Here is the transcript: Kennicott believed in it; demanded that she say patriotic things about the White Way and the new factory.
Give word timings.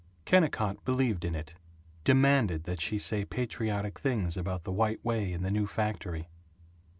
Kennicott 0.25 0.83
believed 0.83 1.23
in 1.23 1.35
it; 1.35 1.53
demanded 2.03 2.63
that 2.63 2.81
she 2.81 2.97
say 2.97 3.23
patriotic 3.23 3.99
things 3.99 4.35
about 4.35 4.63
the 4.63 4.71
White 4.71 5.05
Way 5.05 5.31
and 5.31 5.45
the 5.45 5.51
new 5.51 5.67
factory. 5.67 6.27